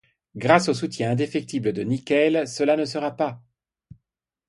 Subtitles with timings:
[0.35, 3.39] Grâce au soutien indéfectible de Nickel, cela ne sera pas.